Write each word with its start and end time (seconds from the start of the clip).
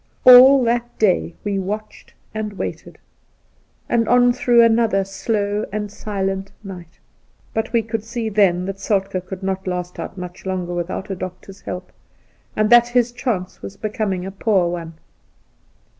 All 0.23 0.63
that 0.63 0.97
day 0.97 1.35
we 1.43 1.59
watched 1.59 2.15
and 2.33 2.53
waited, 2.53 2.97
and 3.87 4.07
on 4.09 4.33
through 4.33 4.63
another 4.63 5.03
slow 5.05 5.67
and 5.71 5.91
silent 5.91 6.51
night; 6.63 6.97
but 7.53 7.71
we 7.71 7.83
could 7.83 8.03
see 8.03 8.27
then 8.27 8.65
that 8.65 8.77
Soltk^ 8.77 9.23
could 9.27 9.43
not 9.43 9.67
last 9.67 9.99
out 9.99 10.17
much 10.17 10.43
longer 10.43 10.73
without 10.73 11.11
a 11.11 11.15
doctor's 11.15 11.61
help, 11.61 11.91
and 12.55 12.71
that 12.71 12.87
his 12.87 13.11
chance 13.11 13.61
was 13.61 13.77
becoming 13.77 14.25
a 14.25 14.31
poor 14.31 14.69
one. 14.69 14.95